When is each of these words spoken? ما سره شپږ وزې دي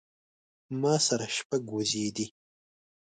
ما 0.81 0.95
سره 1.07 1.25
شپږ 1.37 1.63
وزې 1.75 2.07
دي 2.15 2.27